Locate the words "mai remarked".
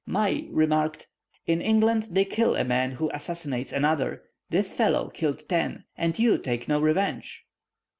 0.07-1.05